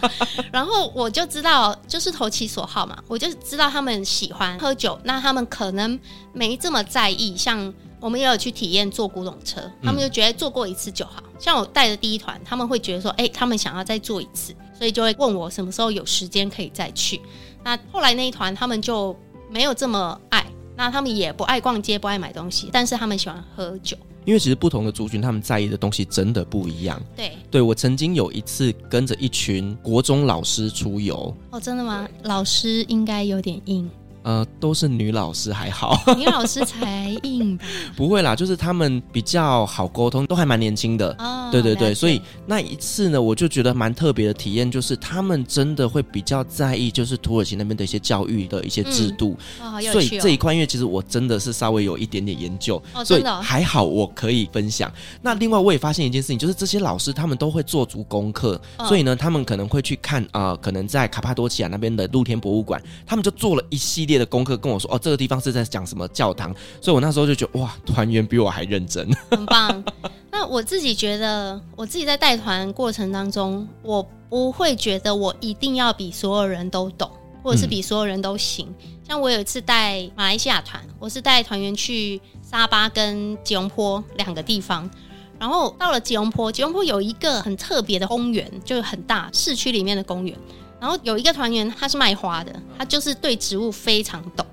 [0.52, 5.98] 然后我就知道，就是投其所好嘛，我就知道他们喜欢喝酒，那他们可能
[6.34, 7.34] 没这么在意。
[7.34, 11.22] 像我们也有去体验坐古董车，他们就觉得坐过一次就好。
[11.24, 17.18] 嗯、像我带的第一团，他们会觉得说，哎、欸，他们想要再坐一次，所以就会问我什么时候有时间可以再去。
[17.64, 19.16] 那后来那一团他们就
[19.50, 20.46] 没有这么爱，
[20.76, 23.96] 那他们也不爱逛街，不爱买东西，但是他们喜欢喝酒。
[24.24, 26.98] 因为其实不同的族群，他们在意的东西真的不一样。
[27.14, 31.36] 对，对我曾经有一次跟着一群国中老师出游。
[31.50, 32.08] 哦，真的吗？
[32.22, 33.90] 老师应该有点硬。
[34.24, 37.64] 呃，都是女老师还好， 女老师才硬吧？
[37.94, 41.14] 不会啦，就是他们比较好沟通，都还蛮年轻的。
[41.18, 49.36] 哦，对对对，所以那一次呢，我就觉得蛮特别的体验，就是他们真的会比较在意，就是土耳其那边的一些教育的一些制度。
[49.60, 54.90] 嗯哦哦、所以这一块，因为其实我真的是稍微有一点点研究，哦、所以还好我可以分享。
[55.20, 64.92] 那另外我也发现一件事情，就是这些老师他们都会做足功课，哦、所以呢，他们可能会去看啊、呃，可能在卡帕多奇亚那边的露天博物馆，他们就做了一系列的功课跟我说。
[64.92, 66.54] 哦，这个地方是在讲什么教堂？
[66.80, 69.82] 所以我那时候就觉得哇，团员比我还认真， 很棒。
[70.30, 77.10] 那我自己觉得，我自己在带团过程当中，我不会觉得我一定要比所有人都懂，
[77.42, 78.66] 或者是比所有人都行。
[78.82, 84.90] 嗯、像我有一次带马来西亚团，我是带团员去沙巴跟吉隆坡两个地方，
[85.38, 90.36] 然后到了吉隆坡，吉隆坡有一个很特别的公园，就是很大市区里面的公园。
[90.84, 94.44] 然后有一个团员他是卖花的，他就是对植物非常懂。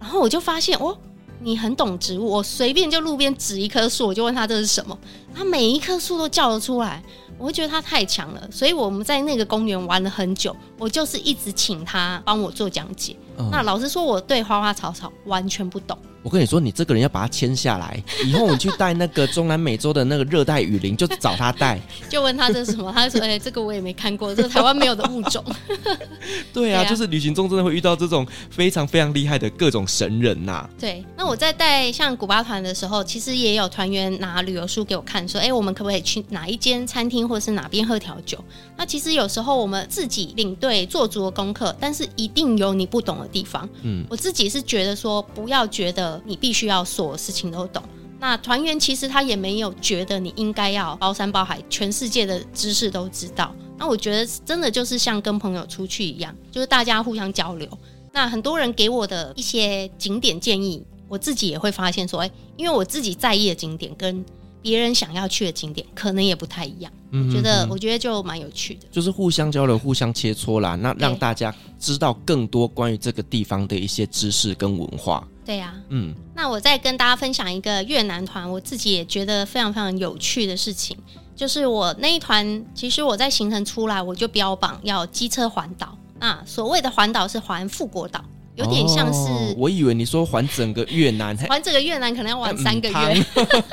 [0.00, 0.98] 然后我就发现，哦，
[1.38, 2.26] 你很懂植物。
[2.26, 4.98] 我随便就路边指一棵树，我就问他这是什么，
[5.32, 7.00] 他每一棵树都叫得出来。
[7.38, 10.56] 我会觉得他太强了，所以我们在那个公园玩了很久。
[10.78, 13.16] 我就是一直请他帮我做讲解。
[13.36, 15.96] 嗯、那老实说，我对花花草草完全不懂。
[16.24, 21.80] 我跟你说，你这个人要把他签下来，以后你去带那个中南美洲的那个热带雨林，就找他带。
[22.10, 25.42] 就问他这是什么，他就说：“哎、欸，这个我也没看过，这是台湾没有的物种。
[26.52, 30.70] ”对啊，就是旅行中真的会遇到这种非常非常厉害的各种神人呐、啊。
[30.76, 38.36] 对，那我在带像古巴团的时候，其实也有团员拿旅游书给我看，说：“哎、欸，我们可不可以去哪一间餐厅，或者是哪边喝调酒？”
[38.76, 43.68] 那其实有时候我们自己领队做足了功课，但是一定有你不懂的地方。
[43.82, 47.82] 嗯，我自己是觉得说，不要觉得你必须要所有事情都懂。
[48.20, 53.54] 那团员其实他也没有觉得你应该要包山包海，全世界的知识都知道。
[53.76, 57.68] 那我觉得真的就是像跟朋友出去一样，就是大家互相交流。
[58.12, 64.24] 那很多人给我的一些景点建议，我自己也会发现说，哎，因为我自己在意的景点跟
[64.62, 66.92] 别人想要去的景点可能也不太一样。
[67.10, 70.74] 嗯，觉得我觉得就蛮有趣的，就是互相交流、互相切磋啦。
[70.76, 75.26] 那让大家知道更多关于这个地方的一些知识跟文化。
[75.44, 76.14] 对呀，嗯。
[76.34, 80.96] 那我再跟大家分享一个越南团，我自己也觉得非常非常有趣的事情，
[81.34, 85.96] 就是我那一团，其实我在行程出来我就标榜要机车环岛。
[86.20, 88.22] 那所谓的环岛是环富国岛，
[88.56, 89.30] 有点像是……
[89.30, 93.24] 哦，我以为你说环整个越南，环整个越南可能要玩三个月。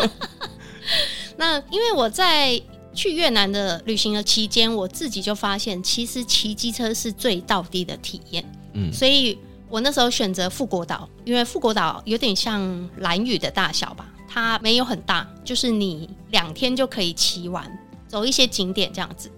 [0.85, 2.61] 嗯、 那因为我在。
[2.97, 8.41] 去越南的旅行的期间，我自己就发现，其实骑机车是最到地的体验。
[8.71, 17.69] 嗯，所以我那时候选择富国岛，因为富国岛有点像蓝屿的大小吧，它没有很大，就是你两天就可以骑完，
[18.07, 19.29] 走一些景点这样子。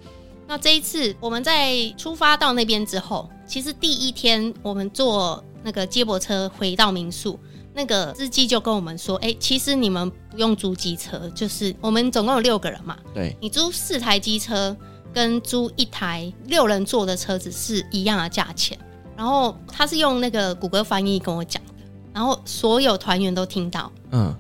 [0.45, 7.39] 那这一次我们在出发到那边之后，其实第一天我们坐那个接驳车回到民宿。
[7.77, 12.97] 那个司机就跟我们说：“哎、欸，其实你们不用租机车，就是我们总共有六个人嘛。
[13.13, 14.75] 对，你租四台机车
[15.13, 18.75] 跟租一台六人坐的车子是一样的价钱。
[19.15, 23.91] 然后他是用那个谷歌翻译跟我讲的，然后所有团员都听到。
[24.09, 24.35] 嗯，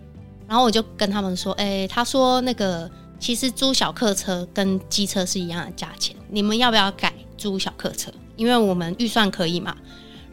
[0.47, 8.11] 然后我就跟他们说：哎、欸，他说那个其实租小客车跟机车是一样的价钱，你们要不要改租小客车？
[8.35, 9.77] 因为我们预算可以嘛。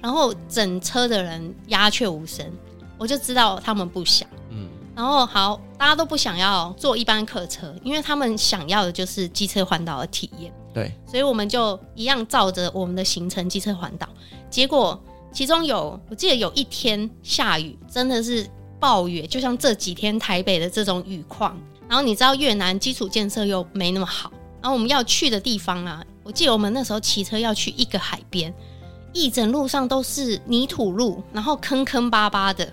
[0.00, 2.50] 然后整车的人鸦雀无声。”
[2.98, 14.08] 我就知道他们不想，嗯，然后好，大家都不想要坐一般客车，因为他们想要的就是机车环岛的体验，对，所以我们就一样照着我们的行程机车环岛。
[14.48, 14.98] 结果
[15.32, 18.48] 其中有，我记得有一天下雨，真的是
[18.78, 21.58] 暴雨，就像这几天台北的这种雨况。
[21.88, 28.52] 然后你知道越南基础建设又没那么好，然后我们要去的地方啊，我记得我们那时候骑车要去一个海边，
[29.12, 32.72] 一整路上都是泥土路，然后坑坑巴巴的。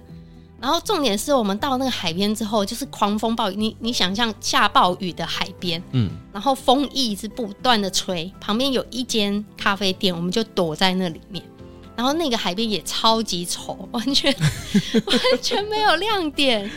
[0.62, 3.56] 然后重点是我们到那个海边之后，就是狂风暴雨。
[3.56, 11.44] 你你想象下暴雨的海边，嗯，然后风一直不断的吹，旁边有一间咖啡店，我们就躲在那里面。
[11.96, 14.34] 然后那个海边也超级丑，完全
[15.06, 16.70] 完全没有亮点。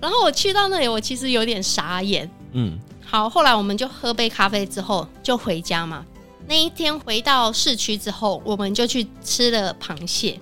[0.00, 2.78] 然后我去到那里，我其实有点傻眼，嗯。
[3.04, 6.02] 好，后来我们就喝杯咖啡之后就回家嘛。
[6.48, 10.40] 那一天回到市区之后，我们就去吃了螃蟹。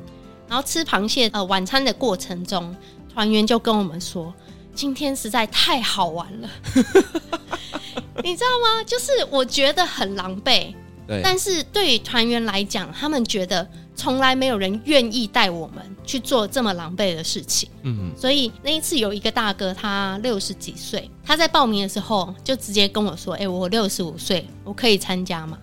[0.51, 2.75] 然后吃螃蟹呃晚餐的过程中，
[3.15, 4.35] 团员就跟我们说，
[4.75, 6.51] 今天实在太好玩了，
[8.25, 8.83] 你知道吗？
[8.85, 10.75] 就是我觉得很狼狈，
[11.07, 11.21] 对。
[11.23, 17.69] 但是对于团员来讲，他们觉得从来没有人愿意带我们去做这么狼狈的事情。
[17.83, 18.11] 嗯。
[18.17, 25.57] 所以那一次有一个大哥，他六十几岁，他在报名的时候就直接跟我说：“哎，我六十五岁，我可以参加吗？”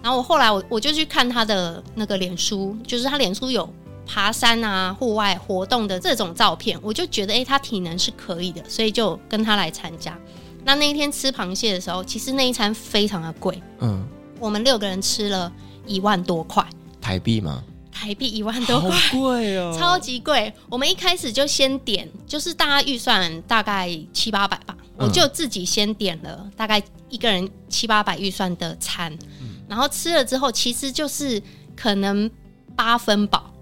[0.00, 3.68] 然后我后来我我就去看他的那个脸书，就是他脸书有。
[4.08, 10.18] 爬山啊，户外活动的这种照片，我就觉得，哎、欸，他体能是可以的，所以就跟他来参加。
[10.64, 14.02] 那那一天吃螃蟹的时候，其实那一餐非常的贵，嗯，
[14.40, 15.52] 我们六个人吃了
[15.86, 16.66] 一万多块。
[17.00, 17.62] 台币吗？
[17.92, 20.52] 台币一万多块，贵哦，超级贵。
[20.70, 31.42] 我们一开始就先点，就是大家预算大概七八百吧，嗯、我就自己先点了大概一个人七八百预算的餐，嗯、然后吃了之后，其实就是
[31.76, 32.30] 可能
[32.74, 33.52] 八分饱。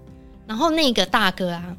[0.47, 1.75] 然后那个大哥啊，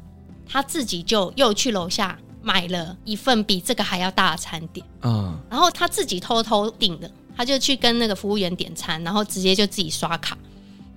[0.47, 10.37] 他自己就又去楼下买了一份比这个还要大的餐点，嗯，然后他自己偷偷订的，他就去跟那个服务员点餐，然后直接就自己刷卡，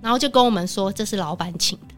[0.02, 1.94] 然后就跟我们说这是老板请的。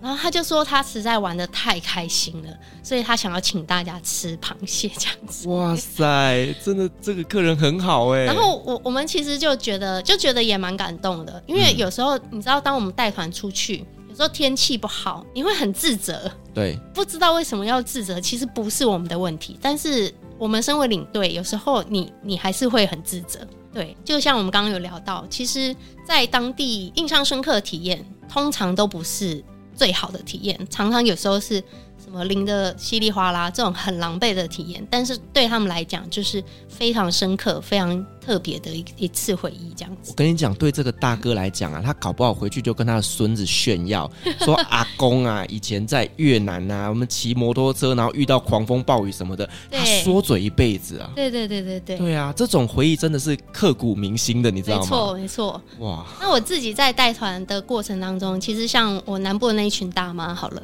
[0.00, 2.48] 然后他就说他实在玩的太开心了，
[2.82, 5.48] 所以他想要请大家吃螃蟹这样子。
[5.48, 8.24] 哇塞，真的这个客人很好哎。
[8.24, 13.84] 然后我我们其实就觉得就觉得也蛮感动的，因为有时候你知道，当我们带团出去。
[14.12, 23.40] 有时候天气不好，你会很自责，对，不知道为什么要自责，其实不是我们的问题，但是我们身为领队，有时候你你还是会很自责，
[23.72, 25.74] 对，就像我们刚刚有聊到，其实，
[26.06, 29.42] 在当地印象深刻的体验，通常都不是
[29.74, 31.64] 最好的体验，常常有时候是。
[32.12, 39.72] 什么淋得稀里哗啦，这种很狼狈的体验，但是对他们来讲，就是非常深刻、非常特别的一一次回忆。
[39.74, 44.10] 这样子，我跟你讲，对这个大哥来讲啊，他搞不好回去就跟他的孙子炫耀，
[44.40, 51.10] 说阿公啊，以前在越南啊，我们骑摩托车，然后遇到狂风暴雨什么的，对他说嘴一辈子啊。
[51.16, 54.82] 对对对对对，对啊，这种回忆真的是刻骨铭心的，你知道吗？
[54.82, 55.62] 没错没错。
[55.78, 60.62] 哇，那我自己在带团的过程当中，其实像我南部的那一群大妈，好了。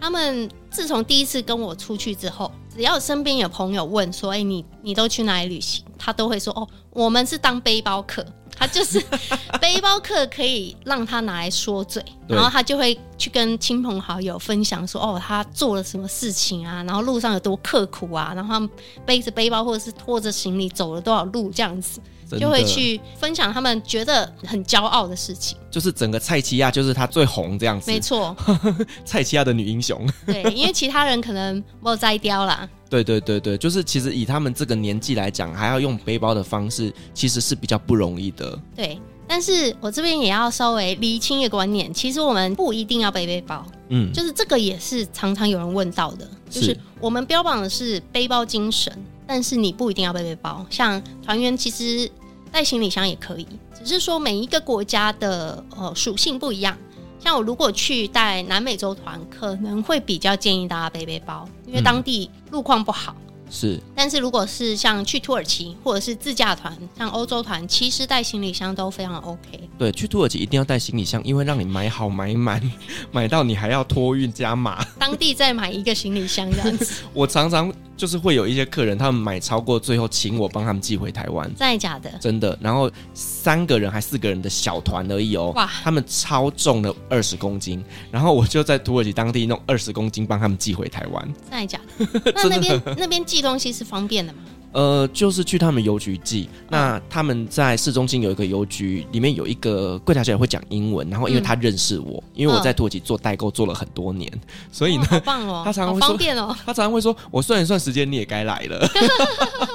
[0.00, 8.24] 他们自从第一次跟我出去之后，只要身边有朋友问说：“哎、你你都去哪里旅行？”他都会说：“哦，我们是当背包客。”
[8.58, 8.98] 他就是
[9.60, 16.82] 背包客，可以让他拿来说嘴，然后他就会去跟亲朋好友分享说：“哦，他做了什么事情啊？
[16.84, 18.32] 然后路上有多刻苦啊？
[18.34, 18.70] 然后他们
[19.04, 22.00] 背着背包或者是拖着行李走了多少路这样子。”
[22.40, 28.34] 就会去分享他们觉得很骄傲的事情，就是整个蔡奇亚就是他最红这样子，没错，
[29.06, 30.04] 蔡奇亚的女英雄。
[30.26, 32.68] 对，因为其他人可能没有摘雕啦。
[32.88, 38.58] 对对对对，就是其实以他们这个年纪来讲，还要用背包的方式，其实是比较不容易的。
[38.74, 48.92] 对，但是我这边也要稍微厘清一个观念，其实我们不一定要背背包，嗯，就是这个也是常常有人问到的，就是我们标榜的是背包精神。
[49.28, 52.08] 但是你不一定要背背包，像团员其实
[52.52, 56.78] 带行李箱也可以，只是说每一个国家的呃属性不一样。
[57.26, 63.16] 像我如果去带南美洲团，可能会比较建议大家背背包，因为当地路况不好。
[63.18, 69.68] 嗯是，但是如果是像去土耳其或者是自驾团，像欧洲团，其实带行李箱都非常 OK。
[69.78, 72.60] 对，去土耳其一定要带行李箱，因为让你买好买满，
[73.12, 74.84] 买到你还要托运加码。
[74.98, 77.02] 当地再买一个行李箱这样子。
[77.14, 81.48] 我常常就是会有一些客人，他们买超过，最后请我帮他们寄回台湾。
[81.54, 82.10] 真的假的？
[82.20, 82.58] 真的。
[82.60, 85.52] 然后三个人还四个人的小团而已哦。
[85.54, 85.70] 哇！
[85.84, 91.34] 他们超重了二十公斤，然后我就在土耳其当地弄二十公斤帮他们寄回台湾。
[91.50, 92.32] 真的假的？
[92.34, 93.35] 那那边那边寄。
[93.36, 94.38] 寄东西是方便的吗？
[94.72, 96.48] 呃，就是去他们邮局寄。
[96.70, 101.08] 那他们在市中心有一个邮局，里面有一个柜台小姐会讲英文。
[101.10, 104.30] 然后因为他认识我，嗯、因为我在土耳其做代购做了很多年，
[104.72, 106.56] 所以呢，哦、好棒哦， 他常常会说方便哦。
[106.64, 108.88] 他常常会说：“我算一算时间，你也该来了。”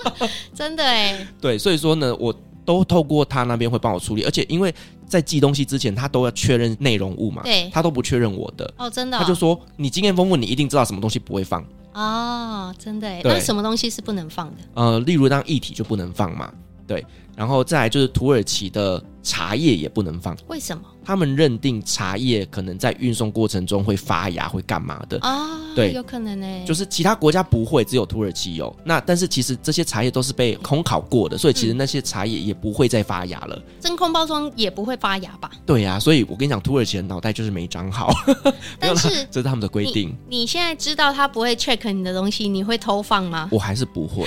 [0.56, 1.28] 真的哎。
[1.40, 2.34] 对，所以说呢，我
[2.72, 4.74] 都透过他那边会帮我处理，而且因为
[5.06, 9.20] 在寄东西之前，他都要确认内容物嘛，对，他都不确认我的哦，真的、哦。
[9.20, 11.62] 他就说：“你经验丰富，你一定知道什么东西不会放。”
[11.94, 14.64] 哦，真的那什么东西是不能放的？
[14.76, 16.50] 呃，例如当液体就不能放嘛，
[16.88, 17.06] 对。
[17.36, 20.84] 然后再来就是土耳其的茶叶也不能放，为什么？
[21.04, 25.32] 他们认定茶叶可能在运送过程中会发芽，会干嘛的啊？
[25.32, 26.48] 哦、对，有可能呢。
[26.66, 28.76] 就是其他国家不会，只有土耳其有。
[28.84, 33.56] 那但是其实这些茶叶都是被烘烤过的，所以其实那些茶叶也不会再发芽了。
[33.56, 35.50] 嗯、真空包装也不会发芽吧？
[35.66, 38.14] 对呀、啊，所以我跟你讲，土耳其的脑袋就是没长好。
[38.80, 40.42] 但是 这是他们的规定你。
[40.42, 43.48] 你现在知道他不会 check 你的东西，你会偷放吗？
[43.52, 44.26] 我还是不会。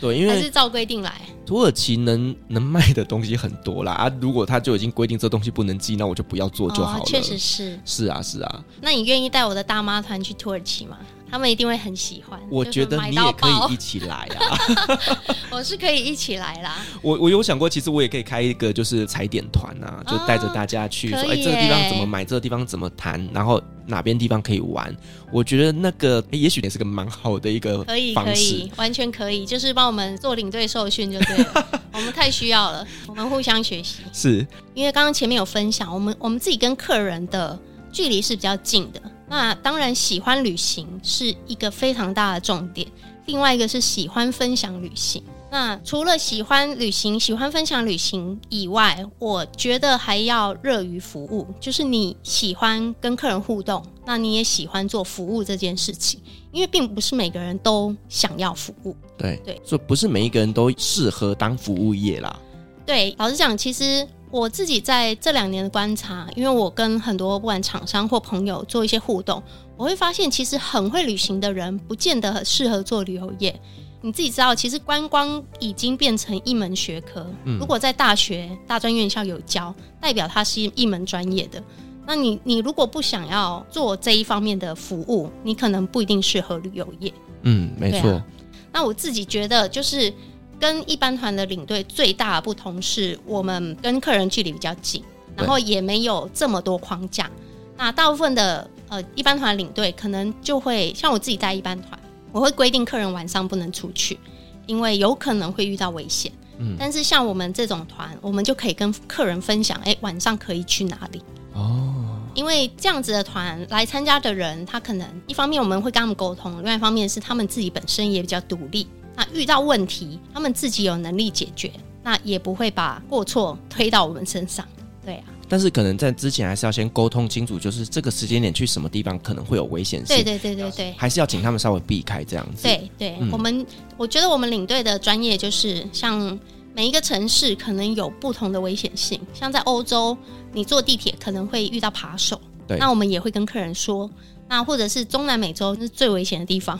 [0.00, 1.12] 对，因为还是照规定来。
[1.44, 4.12] 土耳其能能卖的东西很多啦啊！
[4.20, 7.04] 如果他就已经规定这东西不能寄，那我就不要做就好了。
[7.04, 7.78] 确、哦、实是。
[7.84, 8.64] 是啊，是啊。
[8.80, 10.98] 那你愿意带我的大妈团去土耳其吗？
[11.30, 12.40] 他们一定会很喜欢。
[12.48, 14.58] 我觉得你也可以一起来啊！
[15.50, 16.76] 我是可以一起来啦。
[17.02, 24.94] 我我有想过，其实我也可以开一个就是踩点团啊，就带着大家去说，哎、欸，这个地方怎么买，这个地方怎么谈，然后哪边地方可以玩。
[25.32, 31.66] 我觉得那个、欸、也许也是个蛮好的一个方式，可以，可以，完全可以，就是帮我们做领队受训就对了。
[31.92, 34.00] 我们太需要了，我们互相学习。
[34.12, 37.58] 是因为刚刚前面有分享，我们我们自己跟客人的
[37.90, 39.00] 距离是比较近的。
[39.28, 42.86] 那当然，喜欢旅行是一个非常大的重点。
[43.26, 45.22] 另外一个是喜欢分享旅行。
[45.50, 56.20] 那除了喜欢旅行、喜欢分享旅行以外，我觉得还要热于服务，就是你喜欢跟客人互动，那你也喜欢做服务这件事情。
[56.52, 58.96] 因为并不是每个人都想要服务。
[59.18, 62.38] 对对，所以不是每一个人都适合当服务业啦。
[62.84, 64.06] 对，老实讲，其实。
[64.36, 69.42] 我自己在这两年的观察，因为我跟很多不管厂商或朋友做一些互动，
[69.78, 73.58] 我会发现，其实很会旅行的人，不见得很适合做旅游业。
[74.02, 77.26] 你自己知道，其实观光已经变成一门学科。
[77.44, 81.62] 嗯，如果在大学、大专院校有教，代表它是一门专业的。
[82.06, 87.10] 那你，你如果不想要做这一方面的服务，你可能不一定适合旅游业。
[87.42, 88.10] 嗯，没错。
[88.10, 88.24] 啊，
[88.70, 90.12] 那我自己觉得，就是。
[90.58, 95.02] 跟一般团的领队最大的不同是我们跟客人距离比较近，
[95.36, 97.30] 然后也没有这么多框架。
[97.76, 101.98] 那大部分的呃一般团领队可能就会像我自己带一般团，
[102.32, 104.18] 我会规定客人晚上不能出去，
[104.66, 106.32] 因为有可能会遇到危险。
[106.58, 111.20] 嗯，但是像我们这种团，我们就可以跟客人分享，哎，晚上可以去哪里？
[111.52, 118.86] 哦，因为这样子的团来参加的人，他可能一方面我们会跟他们沟通，另外一方面是他们自己本身也比较独立。
[119.16, 124.64] 那遇到问题，他们自己有能力解决，那也不会把过错推到我们身上。
[125.04, 130.16] 对啊，但是可能在之前还是要先沟通清楚，就是这个时间点去什么地方可能会有危险性。
[130.16, 132.64] 对对对对对，还是要请他们稍微避开这样子。
[132.64, 133.64] 对对，嗯、我们
[133.96, 136.38] 我觉得我们领队的专业就是，像
[136.74, 140.16] 每一个城市可能有不同的危险性，像在欧洲，
[140.52, 144.10] 你坐地铁可能会遇到扒手，对，那我们也会跟客人说，
[144.48, 146.78] 那或者是中南美洲是最危险的地方。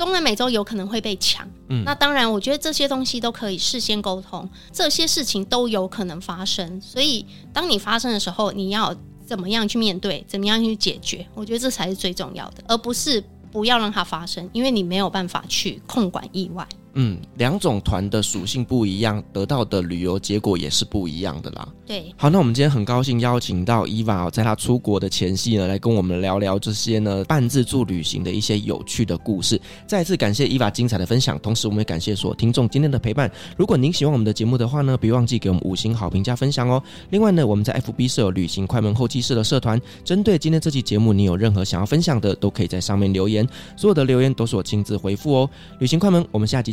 [0.00, 8.96] 中南美洲有可能会被抢，嗯，那当然，我觉得这些东西都可以事先沟通，这些事情都有可能发生，所以当你发生的时候，你要
[9.26, 13.22] 怎么样去面对，怎么样去解决，我觉得这才是最重要的，而不是
[13.52, 16.66] 不要让它发生，因为你没有办法去控管意外。
[16.94, 21.68] 嗯，两种团的属性不一样，得到的旅游结果也是不一样的啦。
[21.86, 29.60] 对，好，那我们今天很高兴邀请到伊娃，在她出国的前夕呢，来跟我们聊聊这些呢半自助旅行的一些有趣的故事。
[29.86, 33.30] 再次感谢伊娃精彩的分享，同时我们也感谢所有听众今天的陪伴。
[33.56, 36.82] 如果您喜欢我们的节目的话呢，别忘记给我们五星好评加分享哦。
[37.10, 45.50] 另外呢，我们在 FB 设有旅行快门后期室的社团，针对今天这期节目，你有任何想要分享的，都可以在上面留言，所有的留言都是我亲自回复哦。
[45.78, 46.72] 旅行快门，我们下期